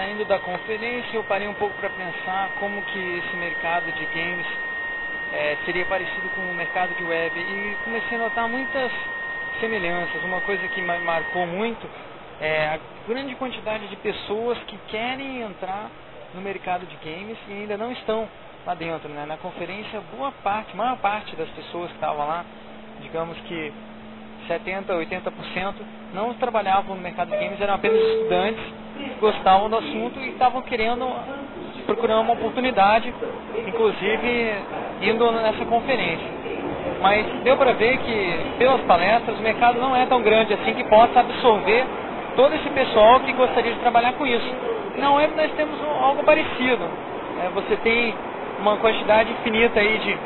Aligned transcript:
saindo 0.00 0.24
da 0.24 0.38
conferência, 0.38 1.14
eu 1.14 1.22
parei 1.24 1.46
um 1.46 1.52
pouco 1.52 1.76
para 1.76 1.90
pensar 1.90 2.48
como 2.58 2.80
que 2.80 3.18
esse 3.18 3.36
mercado 3.36 3.92
de 3.92 4.06
games 4.06 4.46
é, 5.30 5.58
seria 5.66 5.84
parecido 5.84 6.26
com 6.34 6.40
o 6.40 6.54
mercado 6.54 6.94
de 6.96 7.04
web 7.04 7.38
e 7.38 7.76
comecei 7.84 8.16
a 8.16 8.22
notar 8.22 8.48
muitas 8.48 8.90
semelhanças. 9.60 10.24
Uma 10.24 10.40
coisa 10.40 10.66
que 10.68 10.80
me 10.80 10.98
marcou 11.00 11.46
muito 11.46 11.86
é 12.40 12.68
a 12.68 12.80
grande 13.06 13.34
quantidade 13.34 13.88
de 13.88 13.96
pessoas 13.96 14.56
que 14.60 14.78
querem 14.88 15.42
entrar 15.42 15.90
no 16.32 16.40
mercado 16.40 16.86
de 16.86 16.96
games 17.04 17.36
e 17.46 17.52
ainda 17.52 17.76
não 17.76 17.92
estão 17.92 18.26
lá 18.64 18.72
dentro. 18.72 19.06
Né? 19.10 19.26
Na 19.26 19.36
conferência, 19.36 20.00
boa 20.16 20.32
parte, 20.42 20.74
maior 20.74 20.96
parte 20.96 21.36
das 21.36 21.50
pessoas 21.50 21.88
que 21.88 21.96
estavam 21.96 22.26
lá, 22.26 22.42
digamos 23.02 23.36
que 23.40 23.70
70, 24.48 24.94
80%, 24.94 25.74
não 26.14 26.32
trabalhavam 26.34 26.96
no 26.96 27.02
mercado 27.02 27.28
de 27.32 27.36
games, 27.36 27.60
eram 27.60 27.74
apenas 27.74 28.00
estudantes, 28.00 28.79
gostavam 29.20 29.68
do 29.68 29.76
assunto 29.76 30.18
e 30.18 30.30
estavam 30.30 30.62
querendo, 30.62 31.06
procurando 31.86 32.22
uma 32.22 32.32
oportunidade, 32.32 33.12
inclusive 33.66 34.54
indo 35.02 35.30
nessa 35.32 35.64
conferência. 35.64 36.26
Mas 37.00 37.26
deu 37.42 37.56
para 37.56 37.72
ver 37.72 37.98
que, 37.98 38.36
pelas 38.58 38.80
palestras, 38.82 39.38
o 39.38 39.42
mercado 39.42 39.80
não 39.80 39.96
é 39.96 40.04
tão 40.06 40.22
grande 40.22 40.52
assim 40.54 40.74
que 40.74 40.84
possa 40.84 41.20
absorver 41.20 41.84
todo 42.36 42.54
esse 42.54 42.68
pessoal 42.70 43.20
que 43.20 43.32
gostaria 43.32 43.72
de 43.72 43.80
trabalhar 43.80 44.12
com 44.14 44.26
isso. 44.26 44.54
Na 44.96 45.12
web 45.12 45.34
nós 45.34 45.50
temos 45.52 45.78
algo 46.00 46.22
parecido. 46.24 46.84
É, 47.42 47.48
você 47.54 47.76
tem 47.76 48.14
uma 48.60 48.76
quantidade 48.76 49.32
infinita 49.32 49.80
aí 49.80 49.98
de, 49.98 50.18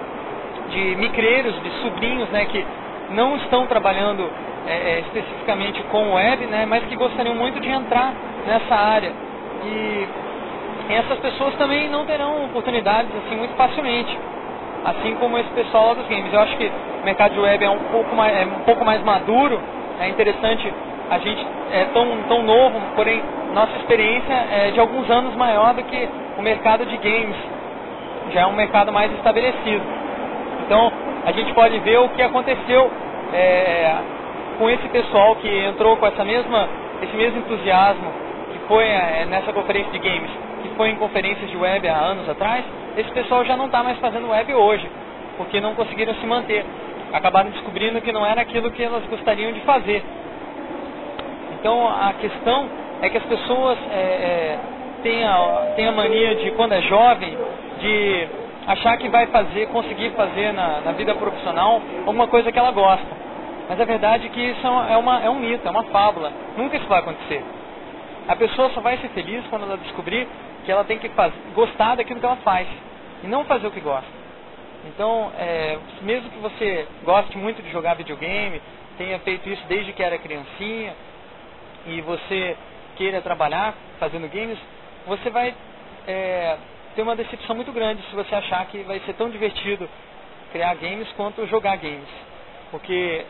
de 0.71 0.97
micreiros, 0.97 1.55
de 1.63 1.71
sobrinhos, 1.83 2.29
né, 2.31 2.45
que 2.47 2.65
não 3.11 3.37
estão 3.37 3.67
trabalhando 3.67 4.29
é, 4.67 4.73
é, 4.73 5.01
especificamente 5.01 5.83
com 5.85 6.15
web, 6.15 6.47
né, 6.47 6.67
mas 6.67 6.85
que 6.85 6.97
gostariam 6.97 7.35
muito 7.35 7.61
de 7.61 7.69
entrar 7.69 8.13
nessa 8.47 8.75
área. 8.75 9.13
E 9.65 10.09
essas 10.91 11.19
pessoas 11.19 11.55
também 11.55 11.89
não 11.89 12.05
terão 12.05 12.45
oportunidades 12.45 13.11
assim 13.25 13.37
muito 13.37 13.55
facilmente, 13.57 14.19
assim 14.85 15.15
como 15.17 15.39
esse 15.39 15.49
pessoal 15.51 15.89
lá 15.89 15.95
dos 15.95 16.07
games. 16.09 16.33
Eu 16.33 16.41
acho 16.41 16.57
que 16.57 16.71
o 17.03 17.05
mercado 17.05 17.33
de 17.33 17.41
web 17.41 17.65
é 17.65 17.71
um 17.71 17.85
pouco 17.91 18.15
mais, 18.15 18.37
é 18.37 18.45
um 18.45 18.65
pouco 18.65 18.85
mais 18.85 19.03
maduro, 19.03 19.61
é 20.01 20.09
interessante 20.09 20.73
a 21.11 21.19
gente 21.19 21.47
é 21.71 21.85
tão, 21.93 22.07
tão 22.29 22.43
novo, 22.43 22.81
porém 22.95 23.23
nossa 23.55 23.77
experiência 23.79 24.33
é 24.33 24.71
de 24.73 24.81
alguns 24.81 25.09
anos 25.11 25.35
maior 25.37 25.75
do 25.75 25.83
que 25.85 26.09
o 26.39 26.43
mercado 26.43 26.85
de 26.87 26.97
games, 26.97 27.37
já 28.33 28.43
é 28.43 28.47
um 28.47 28.55
mercado 28.55 28.93
mais 28.93 29.13
estabelecido. 29.13 29.85
Então 30.67 30.93
a 31.25 31.33
gente 31.33 31.53
pode 31.55 31.79
ver 31.81 31.99
o 31.99 32.09
que 32.11 32.23
aconteceu 32.23 32.91
é, 33.33 33.97
com 34.59 34.69
esse 34.69 34.89
pessoal 34.89 35.37
que 35.37 35.49
entrou 35.67 35.97
com 35.97 36.07
essa 36.07 36.25
mesma, 36.25 36.69
esse 37.03 37.17
mesmo 37.17 37.39
entusiasmo 37.39 38.25
foi 38.69 38.85
é, 38.85 39.27
nessa 39.29 39.53
conferência 39.53 39.91
de 39.93 39.99
games, 39.99 40.31
que 40.63 40.69
foi 40.77 40.91
em 40.91 40.97
conferências 40.97 41.51
de 41.51 41.57
web 41.57 41.87
há 41.89 41.97
anos 41.97 42.29
atrás, 42.29 42.65
esse 42.97 43.11
pessoal 43.11 43.45
já 43.45 43.57
não 43.57 43.67
está 43.67 43.83
mais 43.83 43.99
fazendo 43.99 44.29
web 44.29 44.55
hoje, 44.55 44.89
porque 45.37 45.61
não 45.61 45.75
conseguiram 45.75 46.15
se 46.15 46.27
manter. 46.27 46.65
Acabaram 47.13 47.51
descobrindo 47.51 48.01
que 48.01 48.13
não 48.13 48.25
era 48.25 48.41
aquilo 48.41 48.71
que 48.71 48.83
elas 48.83 49.05
gostariam 49.07 49.53
de 49.53 49.61
fazer. 49.61 50.03
Então 51.59 51.89
a 51.89 52.13
questão 52.15 52.69
é 53.01 53.09
que 53.09 53.19
as 53.19 53.25
pessoas 53.25 53.79
é, 53.91 53.97
é, 53.97 54.59
têm, 55.03 55.25
a, 55.25 55.73
têm 55.77 55.87
a 55.87 55.93
mania 55.93 56.35
de, 56.37 56.51
quando 56.53 56.73
é 56.73 56.83
jovem, 56.83 57.37
de 57.81 58.29
achar 58.67 58.97
que 58.97 59.09
vai 59.09 59.27
fazer, 59.27 59.69
conseguir 59.69 60.11
fazer 60.11 60.53
na, 60.53 60.81
na 60.81 60.93
vida 60.93 61.15
profissional 61.15 61.81
alguma 62.07 62.27
coisa 62.29 62.51
que 62.51 62.59
ela 62.59 62.71
gosta. 62.71 63.25
Mas 63.69 63.81
a 63.81 63.85
verdade 63.85 64.27
é 64.27 64.29
que 64.29 64.41
isso 64.41 64.67
é, 64.67 64.97
uma, 64.97 65.21
é 65.23 65.31
um 65.31 65.39
mito, 65.39 65.67
é 65.67 65.71
uma 65.71 65.85
fábula. 65.85 66.33
Nunca 66.57 66.77
isso 66.77 66.87
vai 66.87 66.99
acontecer. 66.99 67.43
A 68.27 68.37
pessoa 68.37 68.71
só 68.71 68.81
vai 68.81 68.97
ser 68.99 69.09
feliz 69.11 69.45
quando 69.49 69.63
ela 69.63 69.77
descobrir 69.77 70.27
que 70.65 70.73
ela 70.73 70.85
tem 70.85 70.99
que 70.99 71.09
fazer, 71.11 71.35
gostar 71.55 71.97
daquilo 71.97 72.21
que 72.21 72.27
ela 72.27 72.37
faz 72.37 72.67
e 73.23 73.27
não 73.27 73.45
fazer 73.45 73.67
o 73.67 73.71
que 73.71 73.81
gosta. 73.81 74.09
Então, 74.87 75.31
é, 75.39 75.79
mesmo 76.03 76.31
que 76.31 76.39
você 76.39 76.87
goste 77.05 77.37
muito 77.37 77.63
de 77.63 77.71
jogar 77.71 77.95
videogame, 77.95 78.61
tenha 78.97 79.19
feito 79.21 79.49
isso 79.49 79.63
desde 79.67 79.93
que 79.93 80.03
era 80.03 80.19
criancinha, 80.19 80.95
e 81.87 82.01
você 82.01 82.57
queira 82.97 83.21
trabalhar 83.21 83.75
fazendo 83.99 84.31
games, 84.31 84.59
você 85.07 85.31
vai 85.31 85.55
é, 86.07 86.57
ter 86.95 87.03
uma 87.03 87.17
decepção 87.17 87.55
muito 87.57 87.73
grande 87.73 88.03
se 88.09 88.15
você 88.15 88.35
achar 88.35 88.65
que 88.67 88.79
vai 88.83 89.01
ser 89.01 89.15
tão 89.15 89.29
divertido 89.31 89.89
criar 90.53 90.75
games 90.77 91.09
quanto 91.17 91.47
jogar 91.47 91.77
games. 91.77 92.09
Porque 92.71 93.25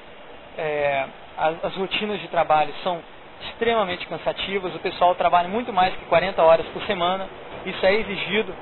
é, 0.56 1.06
as, 1.36 1.64
as 1.64 1.74
rotinas 1.74 2.20
de 2.20 2.28
trabalho 2.28 2.72
são 2.82 3.00
extremamente 3.42 4.06
cansativas, 4.06 4.74
o 4.74 4.78
pessoal 4.78 5.14
trabalha 5.14 5.48
muito 5.48 5.72
mais 5.72 5.94
que 5.94 6.04
40 6.06 6.42
horas 6.42 6.66
por 6.66 6.82
semana, 6.84 7.28
isso 7.66 7.84
é 7.84 7.94
exigido 7.94 8.54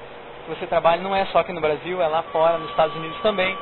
que 0.44 0.50
você 0.50 0.66
trabalhe, 0.66 1.03
não 1.03 1.15
é 1.15 1.25
só 1.27 1.38
aqui 1.38 1.53
no 1.53 1.60
Brasil, 1.60 2.03
é 2.03 2.06
lá 2.06 2.22
fora, 2.25 2.59
nos 2.59 2.71
Estados 2.71 2.94
Unidos 2.97 3.19
também. 3.22 3.56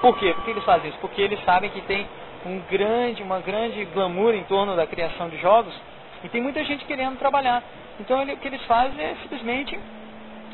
Por 0.00 0.18
quê? 0.18 0.32
Por 0.34 0.44
que 0.44 0.50
eles 0.50 0.64
fazem 0.64 0.90
isso? 0.90 0.98
Porque 1.00 1.22
eles 1.22 1.42
sabem 1.44 1.70
que 1.70 1.80
tem 1.82 2.06
um 2.44 2.60
grande, 2.70 3.22
uma 3.22 3.40
grande 3.40 3.84
glamour 3.86 4.34
em 4.34 4.44
torno 4.44 4.76
da 4.76 4.86
criação 4.86 5.28
de 5.28 5.38
jogos 5.38 5.74
e 6.22 6.28
tem 6.28 6.42
muita 6.42 6.62
gente 6.64 6.84
querendo 6.84 7.18
trabalhar. 7.18 7.62
Então 8.00 8.20
ele, 8.20 8.32
o 8.32 8.36
que 8.36 8.48
eles 8.48 8.62
fazem 8.64 9.02
é 9.02 9.14
simplesmente, 9.22 9.78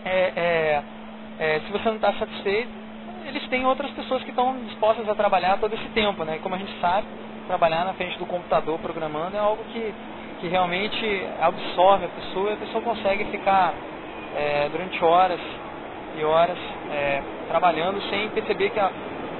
é, 0.05 0.33
é, 0.37 0.83
é, 1.39 1.61
se 1.61 1.73
você 1.73 1.89
não 1.89 1.97
está 1.97 2.13
satisfeito, 2.15 2.71
eles 3.27 3.47
têm 3.49 3.67
outras 3.67 3.91
pessoas 3.93 4.23
que 4.23 4.31
estão 4.31 4.57
dispostas 4.65 5.09
a 5.09 5.15
trabalhar 5.15 5.59
todo 5.59 5.75
esse 5.75 5.89
tempo, 5.91 6.25
né? 6.25 6.37
E 6.37 6.39
como 6.41 6.55
a 6.55 6.59
gente 6.59 6.73
sabe, 6.81 7.07
trabalhar 7.51 7.85
na 7.85 7.95
frente 7.95 8.17
do 8.17 8.27
computador 8.27 8.79
programando 8.79 9.37
é 9.37 9.41
algo 9.41 9.65
que, 9.73 9.93
que 10.41 10.47
realmente 10.47 11.27
absorve 11.43 12.05
a 12.05 12.09
pessoa 12.09 12.51
e 12.51 12.53
a 12.53 12.57
pessoa 12.57 12.81
consegue 12.81 13.25
ficar 13.25 13.75
é, 14.37 14.69
durante 14.71 15.05
horas 15.05 15.41
e 16.17 16.23
horas 16.23 16.57
é, 16.93 17.21
trabalhando 17.49 18.01
sem 18.09 18.29
perceber 18.29 18.71
que 18.71 18.79
a, 18.79 18.89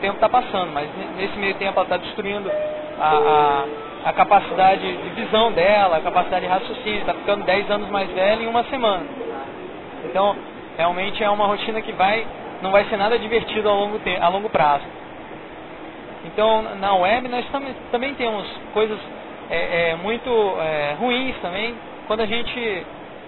tempo 0.01 0.15
está 0.15 0.29
passando, 0.29 0.73
mas 0.73 0.89
nesse 1.17 1.39
meio 1.39 1.55
tempo 1.55 1.79
ela 1.79 1.83
está 1.83 1.97
destruindo 1.99 2.51
a, 2.99 3.65
a, 4.05 4.09
a, 4.09 4.13
capacidade 4.13 4.81
de 4.81 5.11
visão 5.11 5.53
dela, 5.53 5.99
a 5.99 6.01
capacidade 6.01 6.47
de 6.47 6.51
raciocínio, 6.51 7.01
está 7.01 7.15
ficando 7.15 7.45
10 7.45 7.71
anos 7.71 7.91
mais 7.91 8.11
velha 8.11 8.43
em 8.43 8.47
uma 8.47 8.65
semana. 8.65 9.05
Então, 10.05 10.35
realmente 10.77 11.23
é 11.23 11.31
uma 11.31 11.47
rotina 11.47 11.81
que 11.83 11.93
vai, 11.93 12.27
não 12.63 12.71
vai 12.71 12.87
ser 12.87 12.97
nada 12.97 13.19
divertido 13.19 13.69
a 13.69 13.73
longo, 13.73 14.01
a 14.21 14.29
longo 14.29 14.49
prazo. 14.49 14.85
Então, 16.41 16.63
na 16.77 16.95
web 16.95 17.29
nós 17.29 17.45
tam, 17.51 17.63
também 17.93 18.15
temos 18.15 18.49
coisas 18.73 18.99
é, 19.51 19.91
é, 19.91 19.97
muito 19.97 20.31
é, 20.59 20.97
ruins 20.99 21.37
também, 21.43 21.75
quando 22.07 22.21
a 22.21 22.25
gente 22.25 22.59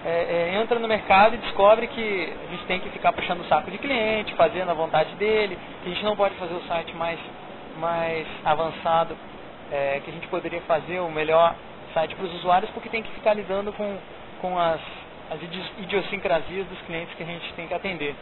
é, 0.03 0.09
é, 0.09 0.59
entra 0.59 0.79
no 0.79 0.87
mercado 0.87 1.35
e 1.35 1.37
descobre 1.37 1.85
que 1.85 2.33
a 2.47 2.51
gente 2.51 2.65
tem 2.65 2.79
que 2.79 2.89
ficar 2.89 3.13
puxando 3.13 3.41
o 3.41 3.43
saco 3.43 3.69
de 3.69 3.77
cliente, 3.77 4.33
fazendo 4.33 4.71
a 4.71 4.73
vontade 4.73 5.13
dele, 5.17 5.59
que 5.83 5.91
a 5.91 5.93
gente 5.93 6.03
não 6.03 6.15
pode 6.15 6.33
fazer 6.37 6.55
o 6.55 6.61
site 6.61 6.95
mais, 6.95 7.19
mais 7.77 8.25
avançado 8.43 9.15
é, 9.71 10.01
que 10.03 10.09
a 10.09 10.13
gente 10.13 10.27
poderia 10.27 10.61
fazer, 10.61 10.99
o 10.99 11.11
melhor 11.11 11.53
site 11.93 12.15
para 12.15 12.25
os 12.25 12.33
usuários, 12.37 12.71
porque 12.71 12.89
tem 12.89 13.03
que 13.03 13.11
ficar 13.11 13.35
lidando 13.35 13.71
com, 13.73 13.95
com 14.41 14.57
as, 14.57 14.81
as 15.29 15.39
idiosincrasias 15.83 16.65
dos 16.65 16.81
clientes 16.87 17.13
que 17.13 17.21
a 17.21 17.27
gente 17.27 17.53
tem 17.53 17.67
que 17.67 17.75
atender. 17.75 18.15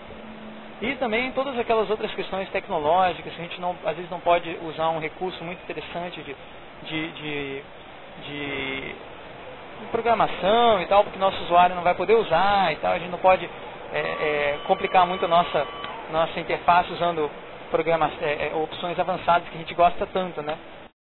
E 0.81 0.95
também 0.95 1.31
todas 1.33 1.57
aquelas 1.59 1.89
outras 1.91 2.11
questões 2.15 2.49
tecnológicas, 2.49 3.31
a 3.33 3.41
gente 3.41 3.61
não, 3.61 3.75
às 3.85 3.95
vezes 3.95 4.09
não 4.09 4.19
pode 4.19 4.57
usar 4.63 4.89
um 4.89 4.99
recurso 4.99 5.43
muito 5.43 5.61
interessante 5.61 6.19
de, 6.23 6.35
de, 6.87 7.11
de, 7.11 7.63
de 8.25 8.95
programação 9.91 10.81
e 10.81 10.87
tal, 10.87 11.03
porque 11.03 11.19
nosso 11.19 11.39
usuário 11.43 11.75
não 11.75 11.83
vai 11.83 11.93
poder 11.93 12.15
usar 12.15 12.73
e 12.73 12.77
tal, 12.77 12.93
a 12.93 12.99
gente 12.99 13.11
não 13.11 13.19
pode 13.19 13.47
é, 13.93 13.99
é, 13.99 14.59
complicar 14.65 15.05
muito 15.05 15.23
a 15.25 15.27
nossa, 15.27 15.67
nossa 16.11 16.39
interface 16.39 16.91
usando 16.93 17.29
programas, 17.69 18.11
é, 18.19 18.51
é, 18.51 18.55
opções 18.55 18.97
avançadas 18.97 19.47
que 19.49 19.55
a 19.55 19.59
gente 19.59 19.75
gosta 19.75 20.07
tanto, 20.07 20.41
né? 20.41 20.57